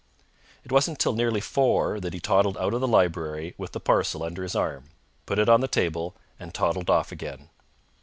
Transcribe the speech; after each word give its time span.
It 0.63 0.71
wasn't 0.71 0.97
till 0.97 1.13
nearly 1.13 1.41
four 1.41 1.99
that 1.99 2.11
he 2.15 2.19
toddled 2.19 2.57
out 2.57 2.73
of 2.73 2.81
the 2.81 2.87
library 2.87 3.53
with 3.59 3.71
the 3.73 3.79
parcel 3.79 4.23
under 4.23 4.41
his 4.41 4.55
arm, 4.55 4.85
put 5.27 5.37
it 5.37 5.47
on 5.47 5.61
the 5.61 5.67
table, 5.67 6.15
and 6.39 6.55
toddled 6.55 6.89
off 6.89 7.11
again. 7.11 7.49